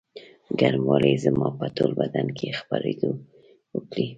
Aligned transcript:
ګرموالي 0.59 1.09
یې 1.13 1.21
زما 1.25 1.47
په 1.59 1.65
ټول 1.75 1.91
بدن 2.01 2.27
کې 2.37 2.57
خپرېدو 2.59 3.11
وکړې. 3.75 4.07